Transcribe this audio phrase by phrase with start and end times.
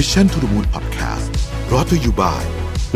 [0.00, 1.30] Mission to the Moon Podcast
[1.72, 2.42] รอ t to you by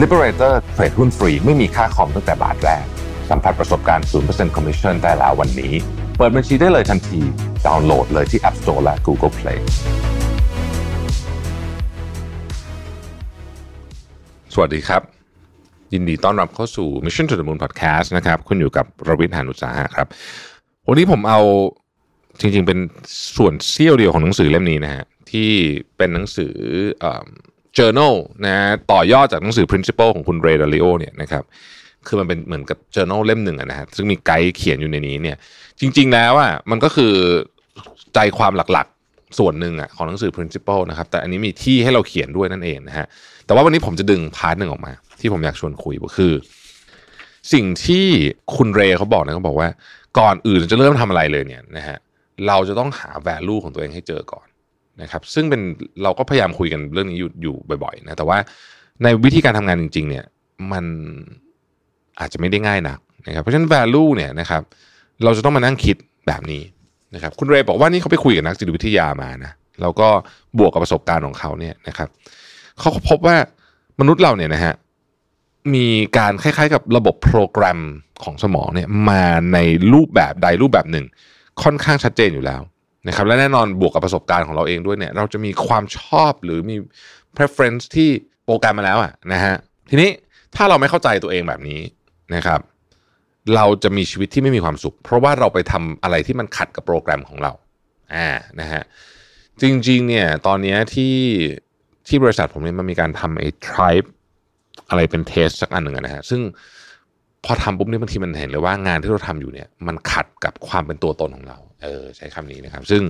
[0.02, 2.84] Liberator เทรดหุ้นฟรีไม่มีค่าคอมตั้งแต่บาทแรก
[3.31, 5.73] สัมผัสประสบการณ์ 0% Commission ได้แล้ววันนี้
[6.17, 7.21] เปิดบัญชีได้เลยทันที
[7.67, 9.59] ดาวน์โหลดเลยที่ App Store และ Google Play
[14.54, 15.02] สวัสดีครับ
[15.92, 20.06] ยินดีต้อนรับเข้าสู่ Mission to the Moon Podcast นะครับคุณอยู่กับรวิทย์หานุสาหะครับ
[20.88, 21.40] วันนี้ผมเอา
[22.40, 22.78] จริงๆ เป็น
[23.36, 25.50] ส่วนเสี้ยวเดียวของหนังสือเล่มนี้นะฮะ ที่
[25.96, 26.54] เป็นหนังสือ
[27.04, 27.07] อ
[27.79, 28.14] journal
[28.46, 28.57] นะ
[28.93, 31.44] ต่อยอดจากหนังสือ principle ของคุณเรย์ดาริโอเนี่ยนะครับ
[32.07, 35.37] คือมันเป็นเหมือนกับ journal เล่มหนึ่งอะนะฮะซึ่งมีไกด์เขียนอยู่ในนี้เนี่ย
[35.80, 37.15] จริง ๆ แล้วอะมันก็คือ
[38.15, 43.06] ใจความหลักๆ ส่วนหนึ่งอะของหนังสือ principle นะครับ แต่อันนี้มีที่ให้เราเขียนด้วยนั่นเองนะฮะ
[43.47, 46.33] แต่ว่าวันนี้ผมจะดึง part หนึ่งออกมา ที่ผมอยากชวนคุยก็คือ
[47.53, 48.06] สิ่งที่
[48.56, 49.69] คุณเรย์เขาบอกนะเขาบอกว่า
[50.19, 51.98] ก่อนอื่นจะเริ่มทำอะไรเลยเนี่ยนะฮะ
[52.47, 54.47] เราจะต้องหา value ของตัวเองให้เจอก่อน
[55.02, 55.61] นะครับซึ่งเป็น
[56.02, 58.39] เราก็พยายามคุยกันเรื่องนี้อยู่อยู่บ่อยๆนะแต่ว่า
[59.03, 60.25] ในวิธีการทำงานจริง ๆ เนี่ย
[60.73, 60.84] มัน
[62.20, 64.62] อาจจะไม่ได้ง่ายนักนะครับเพราะฉะนั้น value เนี่ยนะครับ
[65.25, 66.62] เราจะต้องมานั่งคิดแบบนี้
[67.14, 70.08] นะครับคุณเรย์บอกว่านี่เขาไปคุยกับนักจิตวิทยามานะแล้วก็
[70.58, 72.08] บวกกับประสบการณ์ของเขาเนี่ยนะครับ
[72.78, 73.36] เขาพบว่า
[74.01, 74.75] มนุษย์เราเนี่ยนะฮะ
[75.75, 75.86] มี
[76.19, 77.80] การคล้ายๆ กับระบบโปรแกรม
[78.25, 79.58] ของสมองเนี่ยมาใน
[79.92, 81.05] รูปแบบใดรูปแบบหนึ่ง
[81.62, 82.61] ค่อนข้างชัดเจนอยู่แล้ว
[83.09, 86.77] นะครับและแน่นอนบวกกับประสบการณ์ของเราเองด้วยเนี่ยเราจะมีความชอบหรือมี
[87.37, 88.11] preference ที่
[88.45, 89.55] โปรแกรมมาแล้วอะนะฮะ
[89.91, 90.11] ทีนี้
[90.56, 91.81] ถ้าเราไม่เข้าใจตัวเองแบบนี้
[92.34, 92.61] นะครับ
[93.55, 97.53] เราจะมีชีวิตที่ไม่มีความสุข เพราะว่าเราไปทำอะไรที่มันขัดกับโปรแกรมของเรา
[98.14, 98.29] อ่า
[98.61, 98.83] นะฮะ
[99.61, 101.17] จริงๆเนี่ยตอนนี้ที่
[102.09, 104.09] ที่บริษัทผมเนี่ยมันมีการทำไอ้ tribe
[104.89, 106.41] อะไรเป็นเทสสักอันหนึ่งนะฮะซึ่ง
[107.45, 113.03] พอทำปุ๊บเนี่ยบางทีมันเห็นเลยว่างานที่เราทำอยู่เนี่ยมันขัดกับความเป็นตัวตนของเรา เออใช้คำนี้นะครับ ซึ่ง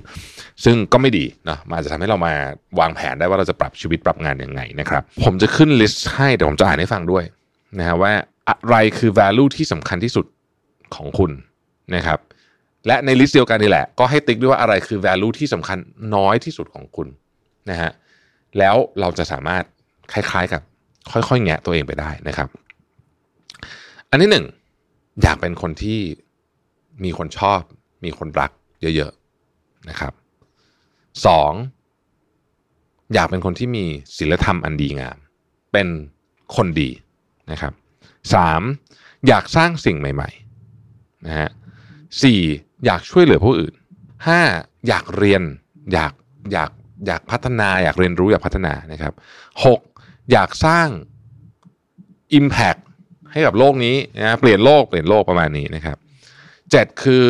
[0.64, 2.34] ซึ่งก็ไม่ดีเนาะมันอาจจะทำให้เรามา
[2.80, 7.24] วางแผนได้ว่าเราจะปรับชีวิตปรับงานยังไงนะครับ ผมจะขึ้นลิสต์ให้แต่ผมจะอ่านให้ฟังด้วย
[7.78, 8.12] นะฮะว่า
[8.48, 10.26] อะไรคือ value ที่สำคัญที่สุด
[10.94, 11.30] ของคุณ
[11.94, 12.18] นะครับ
[12.86, 15.78] และในลิสต์เดียวกันนี่แหละ ก็ให้ติ๊กด้วยว่าอะไรคือ value ที่สำคัญ
[16.14, 17.08] น้อยที่สุดของคุณ
[17.70, 17.90] นะฮะ
[18.58, 19.64] แล้วเราจะสามารถ
[20.12, 20.62] คล้ายๆกับ
[21.12, 22.48] ค่อยๆแงะตัวเองไปได้นะครับ
[24.10, 24.46] อันที่หนึ่ง
[25.22, 26.00] อยากเป็นคนที่
[27.04, 27.60] มีคนชอบ
[28.04, 28.50] มีคนรัก
[28.80, 30.12] เยอะๆนะครับ
[31.26, 31.52] สอง
[33.14, 33.84] อยากเป็นคนที่มี
[34.16, 35.18] ศีลธรรมอันดีงาม
[35.72, 35.88] เป็น
[36.56, 36.90] คนดี
[37.50, 37.72] นะครับ
[38.34, 38.62] สาม
[39.28, 41.48] อยากสร้างสิ่งใหม่ๆนะฮะ
[42.22, 42.40] สี่
[42.84, 43.74] อยากช่วยเหลือผู้อื่น
[44.26, 44.40] ห้า
[44.88, 45.42] อยากเรียน
[45.92, 46.12] อยาก
[46.52, 46.70] อยาก
[47.06, 49.12] อยากพัฒนาอยากเรียนรู้อยากพัฒนานะครับ
[49.64, 49.80] หก
[50.32, 50.88] อยากสร้าง
[52.38, 52.80] Impact
[53.32, 55.96] ให้กับโลกนี้นะเปลี่ยนโลกเปลี่ยนโลกประมาณนี้นะครับ
[56.70, 57.26] เจ็ดคือ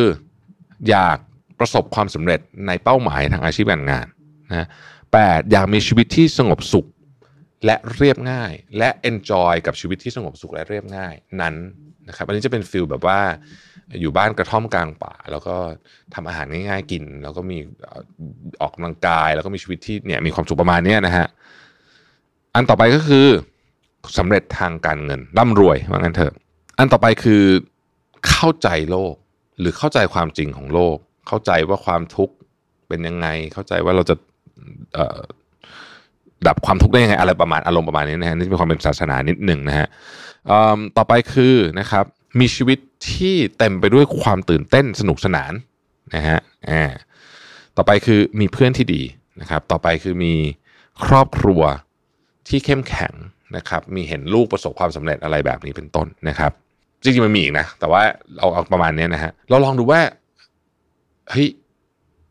[0.89, 1.19] อยาก
[1.61, 4.07] ประสบความสำเร็จในเป้าหมายทางอาชีพการงาน
[4.51, 4.67] นะ
[5.13, 6.87] แปดอยากมีชีวิตที่สงบสุข
[7.67, 11.55] และเรียบง่าย และ enjoy กับชีวิตที่สงบสุขและเรียบง่ายนั้น
[12.09, 13.21] นะครับอันนี้จะเป็นฟิลแบบว่า
[14.01, 15.57] อยู่บ้านกระท่อมกลางป่า แล้วก็
[16.15, 17.59] ทำอาหารง่ายๆกิน แล้วก็มี
[18.61, 21.27] ออกกำลังกาย แล้วก็มีชีวิตที่เนี่ยมีความสุขประมาณนี้นะฮะ
[22.55, 23.27] อันต่อไปก็คือ
[24.19, 26.33] สำเร็จทางการเงินร่ำรวยว่างั้นเถอะ
[26.79, 27.43] อันต่อไปคือ
[28.29, 29.15] เข้าใจโลก
[29.61, 30.97] หรือเข้าใจความจริงของโลก
[31.29, 32.35] เข้าใจว่าความทุกข์
[32.89, 34.15] เป็นยังไง เข้าใจว่าเราจะ
[36.47, 39.87] ดับความทุกข์ได้ยังไงอะไรประมาณอารมณ์ประมาณนี้นะฮะนี่มีความเป็นศาสนานิดหนึ่งนะฮะ
[40.97, 42.05] ต่อไปคือนะครับ
[42.41, 42.79] มีชีวิต
[43.13, 45.53] ที่เต็มไปด้วยความตื่นเต้นสนุกสนาน
[46.15, 46.39] นะฮะ
[46.71, 46.85] อ่า
[47.77, 49.03] ต่อไปคือมีเพื่อนที่ดี
[49.41, 50.35] นะครับ ต่อไปคือมี
[51.05, 51.63] ครอบครัว
[52.49, 53.13] ที่เข้มแข็ง
[53.57, 56.53] นะครับ มีเห็นลูกประสบความสำเร็จอะไรแบบนี้เป็นต้นนะครับ
[57.03, 58.03] จริงๆมันมีอีกนะ แต่ว่า
[58.39, 60.01] เอาเอาประมาณนี้นะฮะเราลองดูว่า
[61.31, 61.49] เฮ้ย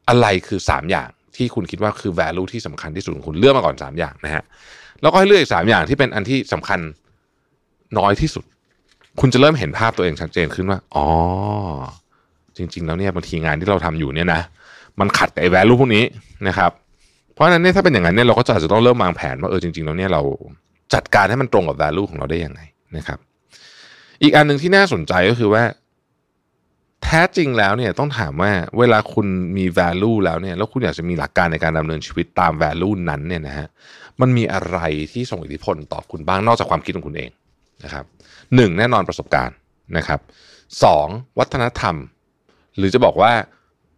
[0.10, 4.44] อะไรคือสามอย่างที่คุณคิดว่าคือ value ที่สำคัญที่สุดของคุณเลือกมาก่อนสามอย่างนะฮะ
[5.02, 6.80] แล้วก็ให้เลือกอีกสามอย่างที่เป็นอันที่สำคัญ
[7.98, 8.46] น้อยที่สุด
[9.20, 11.08] คุณจะเริ่มเห็นภาพตัวเองชัดเจนขึ้นว่าอ๋อ
[12.58, 14.42] จริง ๆ แล้วเนี่ยบางทีงานที่เราทำอยู่เนี่ยนะ
[15.00, 16.04] มันขัดกับไอ้ value พวกนี้
[16.48, 16.72] นะครับ
[17.34, 20.22] เพราะฉะนั้นเนี่ยถ้าเป็นอย่างนั้นเนี่ยเราก็จะอาจจะต้องเริ่มวางแผนว่าเออจริง ๆ แล้วเนี่ยเรา
[20.94, 22.62] จัดการให้มันตรงกับ value ของเราได้ยังไง
[22.98, 23.20] นะครับ
[24.24, 25.64] อีกอันหนึ่งที่น่าสนใจก็คือว่า
[27.10, 29.28] แท้จริงแล้วเนี่ยต้องถามว่าเวลาคุณ
[29.58, 33.68] มี value แล้วเนี่ยแล้วคุณอยากจะมีหลักการในการดำเนินชีวิตตาม value นั้นเนี่ยนะฮะ
[34.22, 34.80] มันมีอะไร
[35.12, 37.30] ที่ส่งอิทธิพลต่อคุณบ้างนอกจากความคิดของคุณเอง
[37.84, 38.06] นะครับ
[38.56, 39.56] หนึ่งแน่นอนประสบการณ์
[39.98, 40.20] นะครับ
[40.84, 41.08] สอง
[41.40, 41.96] วัฒนธรรม
[42.78, 43.32] หรือจะบอกว่า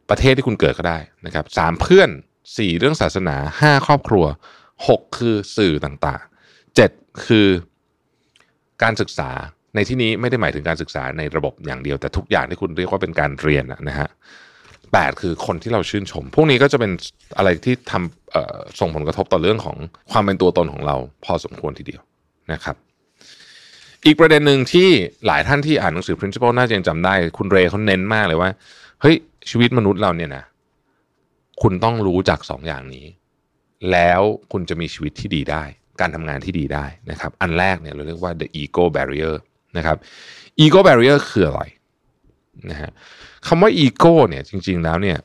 [0.10, 2.10] ประเทศที่คุณเกิดก็ได้นะครับสามเพื่อน
[2.58, 4.26] สี่เรื่องศาสนาห้าครอบครัว
[4.88, 6.92] หกคือสื่อต่างๆเจ็ด
[7.26, 7.48] คือ
[8.84, 9.30] การศึกษา
[9.76, 14.10] ในที่นี้ไม่ได้หมายถึงการศึกษาในระบบอย่างเดียวแต่ทุกอย่างที่คุณเรียกว่าเป็นการเรียนนะฮะ
[14.94, 16.92] แปดคือคนที่เราชื่นชม พวกนี้ก็จะเป็น
[17.38, 17.94] อะไรที่ท
[18.32, 19.78] เอ่อส่งผลกระทบต่อเรื่องของ
[20.12, 20.96] ความเป็นตัวตนของเรา
[21.26, 22.02] พอสมควรทีเดียว
[22.54, 22.76] นะครับ
[24.06, 24.90] อีกประเด็นหนึ่งที่
[25.26, 28.50] หลายท่านที่อ่านหนังสือ principle น่าจะยังจำได้ คุณเรย์เขาเน้นมากเลยว่า
[29.02, 29.16] เฮ้ย
[29.50, 30.44] ชีวิตมนุษย์เราเนี่ยนะ
[31.62, 33.06] คุณต้องรู้จักสองอย่างนี้
[33.92, 35.64] แล้วคุณจะมีชีวิตที่ดีได้
[36.02, 39.36] การทำงานที่ดีได้นะครับ อันแรกเนี่ยเราเรียกว่า the ego barrier
[39.78, 39.98] นะครับ
[40.64, 41.62] ego barrier คืออะไร
[42.72, 42.92] นะฮะ
[43.48, 45.18] คำว่า ego เนี่ยจริง ๆ แล้วเนี่ย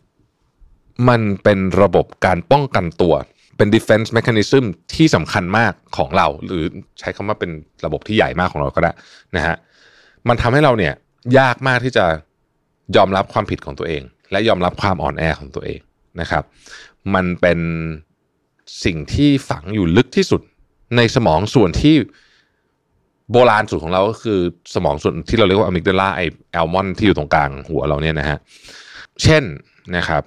[1.09, 3.15] มันเป็นระบบการป้องกันตัว
[3.57, 4.65] เป็น defense mechanism
[4.95, 6.65] ที่สำคัญมากของเรา หรือ
[7.01, 7.51] ใช้คำว่าเป็น
[7.85, 8.93] ระบบที่ใหญ่มากของเราก็ได้
[9.37, 9.57] นะฮะ
[10.29, 10.95] มันทำให้เราเนี่ย
[11.39, 12.07] ยากมากที่จะ
[12.97, 15.81] ยอมรับความผิดของตัวเอง และยอมรับความอ่อนแอของตัวเอง
[16.21, 16.45] นะครับ
[17.15, 17.61] มันเป็น
[18.85, 20.43] สิ่งที่ฝังอยู่ลึกที่สุด
[20.97, 21.97] ในสมองส่วนที่
[23.33, 24.41] โบราณสุดของเราก็คือ
[24.75, 26.21] สมองส่วนที่เราเรียกว่าอะมิกดาลาไอ
[26.53, 28.39] แอลมอนที่อยู่ตรงกลางหัวเราเนี่ยนะฮะ
[29.23, 29.43] เช่น
[29.97, 30.23] นะครับ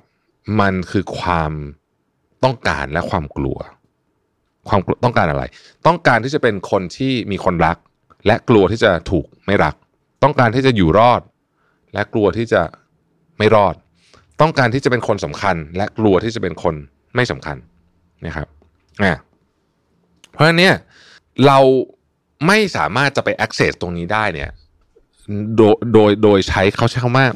[0.59, 1.51] มันคือความ
[2.43, 3.57] ต้องการและความกลัว
[4.69, 5.43] ความต้องการอะไร
[5.87, 7.77] ต้องการที่จะเป็นคนที่มีคนรัก
[8.27, 9.75] และกลัวที่จะถูกไม่รัก
[10.23, 11.21] ต้องการที่จะอยู่รอด
[11.93, 12.61] และกลัวที่จะ
[13.37, 13.75] ไม่รอด
[14.41, 16.75] ต้องการที่จะเป็นคนสำคัญ และกลัวที่จะเป็นคน
[17.15, 17.57] ไม่สำคัญ
[18.25, 18.47] นะครับ
[19.03, 19.13] อ่า
[20.31, 20.75] เพราะฉะนั้นเนี่ย
[21.45, 21.59] เรา
[22.45, 24.49] ไม่สามารถจะไป access ตรงนี้ได้เนี่ย
[25.57, 27.27] โดยโดยโดยใช้เขาใช้คำว่า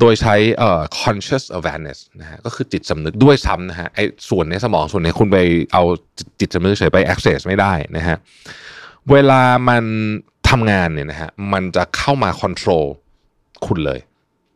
[0.00, 5.38] โดยใช้เอ่อ conscious awareness นะฮะก็คือจิตสำนึกด้วยซ้ำนะฮะไอ้ส่วนในสมองส่วนนี้คุณไป
[5.72, 5.82] เอา
[6.40, 8.16] จิตสำนึกเฉยไป access ไม่ได้นะฮะ
[9.10, 9.84] เวลามัน
[10.48, 12.86] ทำงานเนี่ยนะฮะมันจะเข้ามา control
[13.66, 14.00] คุณเลย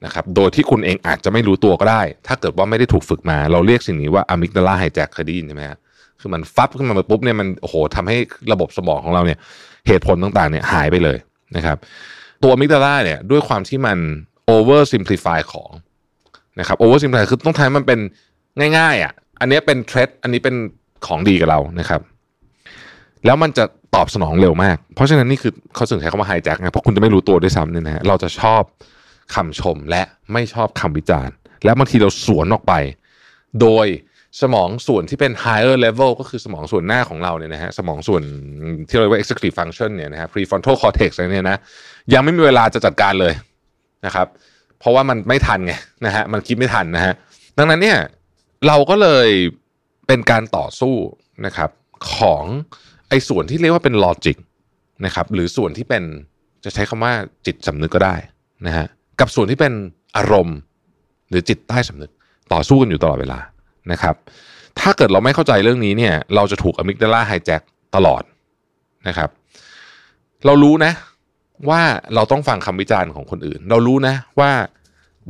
[0.04, 5.78] นะครับโดยที่คุณเองอาจจะไม่รู้ตัวก็ได้ ถ้าเกิดว่าไม่ได้ถูกฝึกมา เราเรียกสิ่งนี้ว่า amygdala hijack เคยได้ยินใช่ไหมฮะ
[6.20, 8.16] คือมันฟับขึ้นมาปุ๊บเนี่ยมันโอ้โหทำให้
[8.52, 9.38] ระบบสมองของเราเนี่ย
[9.86, 11.18] เหตุผลต่างๆเนี่ยหายไปเลย
[11.56, 11.76] นะครับ
[12.44, 13.98] ตัวมิกดาล่าเนี่ยด้วยความที่มัน
[14.52, 15.70] over simplify ของ
[16.58, 18.00] นะครับ over simplify คือต้องทำให้มันเป็น
[18.78, 20.54] ง่ายๆอะอันนี้เป็นเทรดอันนี้เป็น
[21.06, 22.00] ของดีกับเรานะครับ
[23.26, 23.64] แล้วมันจะ
[23.94, 28.62] ตอบสนองเร็วมาก เพราะฉะนั้นนี่คือเขาถึงใช้คำว่าไฮแจ็คไงเพราะคุณจะไม่รู้ตัวด้วยซ้ำเนี่ยนะฮะเราจะชอบ
[29.34, 30.02] คำชมและ
[30.32, 31.34] ไม่ชอบคำวิจารณ์
[31.64, 32.74] และบางทีเราสวนออกไป
[33.60, 33.86] โดย
[34.42, 38.22] สมองส่วนที่เป็น higher level ก็คือสมองส่วนหน้าของเราเนี่ยนะฮะสมองส่วน
[38.88, 41.58] ที่เรียกว่า executive function เนี่ยนะฮะ prefrontal cortex อะไรเนี่ยนะ
[42.14, 43.34] ยังไม่มีเวลาจะจัดการเลย
[44.06, 44.26] นะครับ
[44.78, 45.74] เพราะว่ามันไม่ทันไง
[46.06, 47.14] นะฮะมันคิดไม่ทันนะฮะ
[47.58, 47.98] ดังนั้นเนี่ย
[48.66, 49.28] เราก็เลย
[50.06, 50.94] เป็นการต่อสู้
[51.46, 51.70] นะครับ
[52.14, 52.44] ของ
[53.08, 54.36] ไอ้ส่วนที่เรียกว่าเป็น logic
[55.06, 56.02] นะครับหรือส่วนที่เป็น
[56.64, 57.12] จะใช้คำว่า
[57.46, 58.16] จิตสำนึกก็ได้
[58.66, 58.86] นะฮะ
[59.20, 59.72] กับส่วนที่เป็น
[60.16, 60.58] อารมณ์
[61.28, 62.10] หรือจิตใต้สำนึก
[62.52, 63.38] ต่อสู้กันอยู่ตลอดเวลา
[63.92, 64.14] นะครับ
[64.80, 67.62] ถ้าเกิดเราไม่เข้าใจเรื่องนี้เนี่ย เราจะถูกอะมิกดาลาไฮแจ็ค
[67.96, 68.22] ตลอด
[69.08, 69.30] นะครับ
[70.46, 70.92] เรารู้นะ
[71.68, 71.80] ว่า
[72.14, 74.50] เราต้องฟังคำวิจารณ์ของคนอื่น เรารู้นะว่า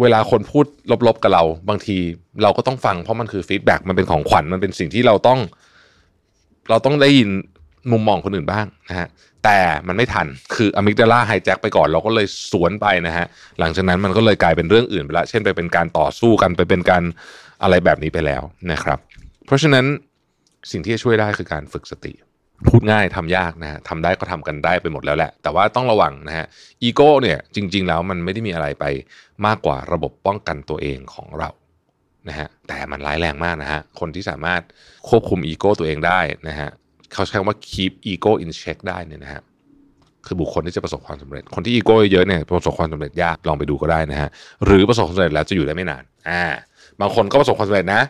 [0.01, 0.65] เวลาคนพูด
[1.07, 1.97] ลบๆกับเรา บางที
[2.43, 5.41] เราก็ต้องฟังเพราะมันคือ feedback มันเป็นของขวัญมันเป็นสิ่งที่เราต้อง
[6.71, 7.31] เราต้องได้ยิน
[7.93, 9.09] มุมมองคนอื่นบ้างนะฮะ
[9.45, 13.27] แต่มันไม่ทันคือ amygdala hijack ไปก่อนเราก็เลยสวนไปนะฮะ
[13.59, 17.03] หลังจากนั้นมันก็เลยกลายเป็นเรื่องอื่นไปละเช่นไปเป็นการต่อสู้กันไปเป็นการ
[17.63, 18.43] อะไรแบบนี้ไปแล้ว
[18.73, 18.99] นะครับ
[19.47, 19.85] เพราะฉะนั้น
[20.71, 22.13] สิ่งที่จะช่วยได้คือการฝึกสติ
[22.69, 26.47] พูดง่ายทำยากนะฮะทำได้ก็ทำกันได้ไปหมดแล้วแหละ แต่ว่าต้องระวังนะฮะ
[26.83, 28.85] อีโก้เนี่ยจริง ๆ แล้วมันไม่ได้มีอะไรไป
[29.47, 31.51] มากกว่าระบบป้องกันตัวเองของเรา
[32.29, 34.63] นะฮะแต่มันร้ายแรงมากนะฮะคนที่สามารถ
[35.09, 36.69] ควบคุมอีโก้ตัวเองได้นะฮะ
[37.15, 39.43] เขาใช้คำว่า keep ego in check ได้เนี่ยนะฮะ
[40.27, 44.29] คือบุคคลที่จะประสบความสำเร็จ คนที่อีโก้เยอะเนี่ยประสบความสำเร็จยากลองไปดูก็ได้นะฮะ
[44.65, 46.45] หรือประสบความสำเร็จแล้วจะอยู่ได้ไม่นานอ่า
[47.01, 48.03] บางคนก็ประสบความสำเร็จนะ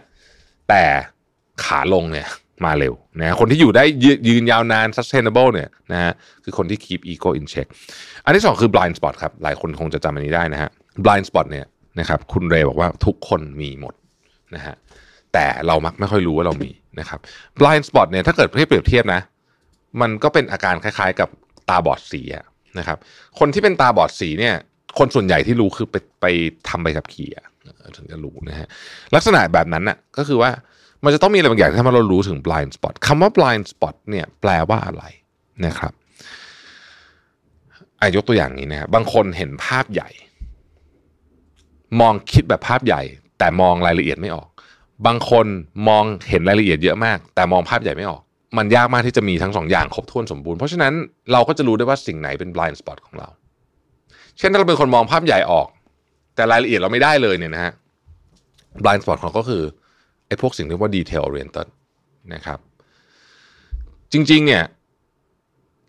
[0.69, 0.85] แต่
[1.65, 2.29] ขาลงเนี่ย
[2.65, 3.85] มาเร็วนะคนที่อยู่ได้
[4.29, 6.13] ยืนยาวนาน sustainable เนี่ยนะฮะ
[6.45, 7.67] คือคนที่ keep ego in check
[8.25, 10.71] อันที่สองคือ blind spot ครับ หลายคนคงจะจำอันนี้ได้นะฮะ
[11.05, 11.67] blind spot เนี่ย
[12.01, 13.95] นะครับคุณเรย์บอกว่าทุกคนมีหมด
[14.55, 14.75] นะฮะ
[15.33, 16.71] แต่เรามักไม่ค่อยรู้ว่าเรามี
[17.01, 17.19] นะครับ
[17.61, 19.21] blind spot เนี่ยถ้าเกิดให้เปรียบเทียบนะ
[20.01, 21.29] มันก็เป็นอาการคล้ายๆกับ
[21.69, 22.23] ตาบอดสี
[22.79, 22.99] นะครับ
[23.39, 24.55] คนที่เป็นตาบอดสีเนี่ย
[24.99, 26.27] คนส่วนใหญ่ที่รู้คือไปไป
[26.69, 27.29] ทำใบขับขี่
[27.97, 28.69] ถึงจะรู้นะฮะ
[29.15, 30.51] ลักษณะแบบนั้นน่ะก็คือว่า
[31.05, 35.05] มันจะต้องมีอะไรบางอย่างที่ทำให้เรารู้ถึง blind spot คำว่า blind spot เนี่ยแปลว่าอะไร
[35.67, 35.93] นะครับ
[38.01, 40.09] อายกตัวอย่างนี้นะบางคนเห็นภาพใหญ่
[42.01, 43.03] มองคิดแบบภาพใหญ่
[43.39, 44.49] แต่มองรายละเอียดไม่ออก
[45.07, 45.47] บางคน
[45.89, 48.23] มองเห็นรายละเอียดเยอะมาก แต่มองภาพใหญ่ไม่ออก
[48.59, 50.93] มันยากมากที่จะมีทั้งสองอย่างครบถ้วนสมบูรณ์เพราะฉะนั้น
[51.33, 53.29] เราก็จะรู้ได้ว่าสิ่งไหนเป็น blind spot ของเรา
[54.39, 55.69] เช่นถ้าเราเป็นคนมองภาพใหญ่ออก
[56.35, 57.73] แต่รายละเอียดเราไม่ได้เลยเนี่ยนะฮะ
[58.83, 59.63] blind spot ของก็คือ
[60.27, 61.69] ไอ้พวกสิ่งที่ว่า detail oriented
[62.35, 62.59] นะครับ
[64.13, 64.63] จริง ๆ เนี่ย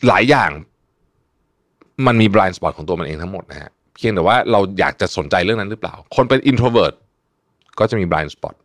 [0.07, 0.51] หลายอย่าง
[2.07, 6.93] มันมี blind spot ของตัวมันเองทั้งหมดนะฮะเพียงแต่ว่าเราอยากจะสนใจเรื่องนั้นหรือเปล่า คนเป็น introvert
[7.79, 8.55] ก็จะมี blind spot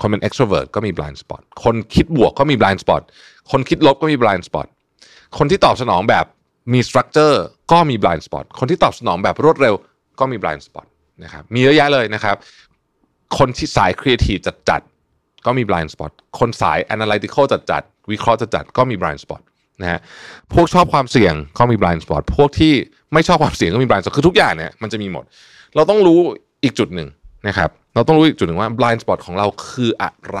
[0.00, 3.02] คนเป็น extrovert ก็มี blind spot คนคิดบวกก็มี blind spot
[3.50, 4.66] คนคิดลบก็มี blind spot
[5.38, 6.24] คนที่ตอบสนองแบบ
[6.72, 7.36] มี structure
[7.72, 9.74] ก็มี blind spot คนที่ตอบสนองแบบรวดเร็ว
[10.20, 10.86] ก็มี blind spot
[11.24, 12.36] นะครับมีเยอะแยะเลยนะครับ
[13.38, 19.40] คนที่สาย creative จัดๆก็มี blind spot คนสาย analytical จัดๆวิเคราะห์จัดๆก็มี blind spot
[19.80, 20.00] นะฮะ
[20.52, 22.72] พวกชอบความเสี่ยงก็มี blind spot พวกที่
[23.12, 25.24] ไม่ชอบความเสี่ยงก็มี blind spot คือทุกอย่างเนี่ยมันจะมีหมด
[25.74, 26.20] เราต้องรู้
[26.64, 27.08] อีกจุดหนึ่ง
[27.48, 30.40] นะครับ เราต้องรู้อีกจุดหนึ่งว่า blind spot ของเราคืออะไร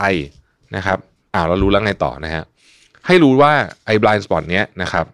[0.76, 0.98] นะครับ
[1.34, 2.44] อ่าเรารู้แล้วไงต่อนะฮะ
[3.06, 3.52] ให้รู้ว่า
[3.86, 5.06] ไอ้ blind spot เนี้ยนะครับ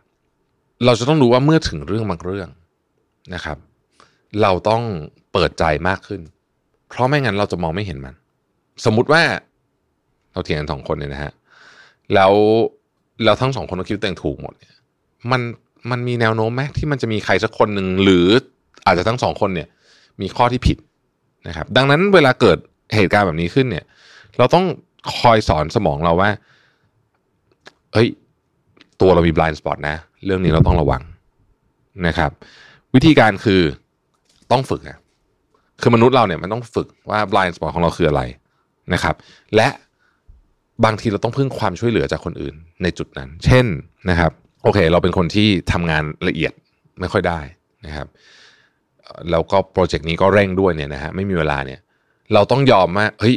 [0.85, 2.49] เราจะต้องรู้ว่าเมื่อถึงเรื่องบางเรื่อง
[3.35, 3.59] นะครับ
[4.43, 4.83] เราต้อง
[5.33, 6.21] เปิดใจมากขึ้น
[6.89, 8.15] เพราะไม่งั้นเราจะมองไม่เห็นมัน
[8.85, 9.23] สมมุติว่า
[10.33, 11.33] เราเถียงกันสองคนเนี่ยนะฮะ
[12.15, 12.33] แล้ว
[13.25, 14.75] เราทั้งสองคนก็คิดตัวเองถูกหมดเนี่ย
[15.31, 15.41] มัน
[15.91, 18.27] มันมีแนวโน้มไหมที่มันจะมีใครสักคนหนึ่งหรือ
[18.87, 19.69] อาจจะทั้งสองคนเนี่ย
[20.21, 20.79] มีข้อที่ผิด
[21.49, 22.59] นะครับ ดังนั้นเวลาเกิด
[22.95, 23.85] เหตุการณ์แบบนี้ขึ้นเนี่ย
[24.39, 24.65] เราต้อง
[25.19, 26.31] คอยสอนสมองเราว่า
[27.93, 28.09] เฮ้ย
[29.01, 31.02] ตัวเรามี blind spot นะ เรื่องนี้เราต้องระวัง
[32.07, 32.31] นะครับ
[32.95, 33.62] วิธีการคือ
[34.52, 34.99] ต้องฝึกอะ
[35.81, 38.23] คือมนุษย์เราเนี่ยมันต้องฝึกว่า blind spot ของเราคืออะไร
[38.93, 39.14] นะครับ
[39.57, 39.69] และ
[40.85, 43.67] บางทีเราต้องพึ่งความช่วยเหลือจากคนอื่นในจุดนั้น เช่น
[44.11, 44.33] นะครับ
[44.64, 46.52] โอเค เราเป็นคนที่ทำงานละเอียด
[47.00, 47.41] ไม่ค่อยได้
[47.87, 48.07] นะครับ
[49.31, 51.81] แล้วก็โปรเจกต์นี้ก็เร่งด้วยเนี่ยนะฮะไม่มีเวลาเนี่ย
[52.35, 53.37] เราต้องยอมว่าเฮ้ย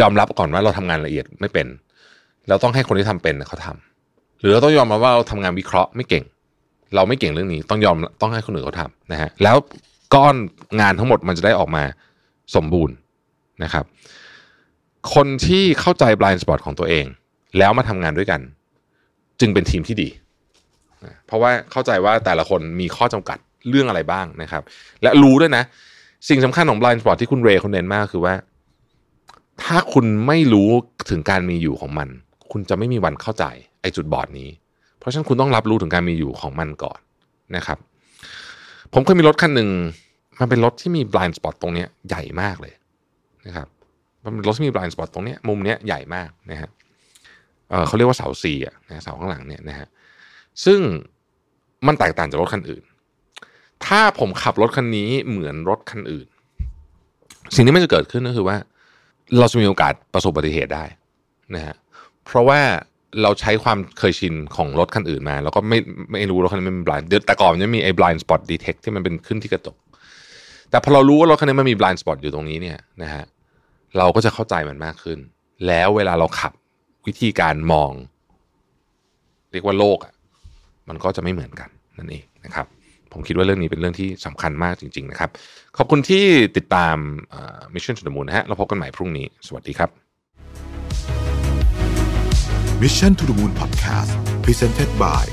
[0.00, 1.66] ยอมรับก่อนว่าเราทำงานละเอียดไม่เป็น
[2.48, 3.95] เราต้องให้คนที่ทำเป็นเขาทำ
[4.40, 6.24] หรือเราต้องยอมรับว่าเราทำงานวิเคราะห์ไม่เก่ง
[6.94, 9.56] เราไม่เก่งเรื่องนี้ต้องยอมต้องให้คนอื่นเขาทำนะฮะแล้ว
[10.14, 10.34] ก้อน
[10.80, 11.82] งานทั้งหมดมันจะได้ออกมา
[12.54, 12.94] สมบูรณ์
[13.64, 13.84] นะครับ
[15.14, 17.04] คนที่เข้าใจ blind spot ของตัวเอง
[17.58, 18.40] แล้วมาทำงานด้วยกัน
[19.40, 20.08] จึงเป็นทีมที่ดี
[21.26, 23.38] เพราะว่าเข้าใจว่าแต่ละคนมีข้อจำกัด
[23.68, 24.62] เรื่องอะไรบ้างนะครับ
[25.02, 25.64] และรู้ด้วยนะ
[26.28, 28.34] สิ่งสำคัญของ blind spot ที่คุณเรย์คุณเน้นมากคือว่า
[29.62, 30.70] ถ้าคุณไม่รู้
[31.10, 32.08] ถึงการมีอยู่ของมัน
[32.52, 33.44] คุณจะไม่มีวันเข้าใจ
[33.80, 34.50] ไอ้จุดบอดนี้
[34.98, 36.98] เพราะฉะนั้นคุณต้องรับรู้ถึงการมีอยู่ของมันก่อน
[37.56, 37.78] นะครับ
[38.94, 39.68] ผมเคยมีรถคันหนึ่ง
[40.40, 42.74] มันเป็นรถที่มี blind spot ตรงนี้ใหญ่มากเลย
[43.46, 43.68] นะครับ
[44.24, 46.70] มันเป็นรถที่มี blind spot ตรงนี้มุมนี้ใหญ่มากนะฮะ
[47.70, 49.86] เเขาเรียกว่าเสาสี่อะนะเสาข้างหลังเนี่ยนะฮะ
[50.64, 50.80] ซึ่ง
[51.86, 52.84] มันแตกต่างจากรถคันอื่น
[53.86, 56.26] ถ้าผมขับรถคันนี้เหมือนรถคันอื่น
[57.54, 58.56] สิ่งที่มันจะเกิดขึ้นก็คือว่า
[59.38, 60.84] เราจะมีโอกาสประสบอุบัติเหตุได้
[61.54, 61.74] นะฮะ
[62.26, 62.60] เพราะว่า
[63.22, 65.78] เราใช้ความเคยชินของรถคันอื่นมา แล้วก็ไม่
[66.10, 69.76] ไม่รู้รถคันนี้มันเป็น blind เดี๋ยวแต่ก่อนมันจะมีไอ้ blind spot detect ที่มันเป็นขึ้นที่กระจก
[70.70, 73.24] แต่พอเรารู้ว่ารถคันนี้มันมี blind spot อยู่ตรงนี้เนี่ยนะฮะ
[73.98, 75.18] เราก็จะเข้าใจมันมากขึ้น
[75.66, 76.52] แล้วเวลาเราขับ
[77.06, 77.92] วิธีการมอง
[79.52, 80.12] เรียกว่าโลกอะ
[80.88, 81.68] มันก็จะไม่เหมือนกัน
[81.98, 82.66] นั่นเองนะครับ
[83.12, 85.30] ผมคิดว่าเรื่องนี้เป็นเรื่องที่สำคัญมากจริง ๆ นะครับ
[85.76, 86.24] ขอบคุณที่
[86.56, 86.96] ติดตาม
[87.74, 90.05] Mission to the Moon นะฮะเราพบกันใหม่พรุ่งนี้ สวัสดีครับ
[92.78, 94.12] Mission to the Moon Podcast
[94.44, 95.24] Presented by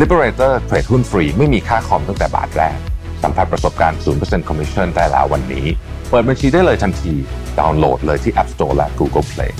[0.00, 2.78] Liberator เทรดหุ้นฟรีไม่มีค่าคอมตั้งแต่บาทแรก
[3.22, 5.66] สัมผัสประสบการณ์ 0% Commission ได้แล้ววันนี้
[6.10, 7.12] เปิดบัญชีได้เลยทันที
[7.58, 9.52] ดาวน์โหลดเลยที่ App Store และ Google Play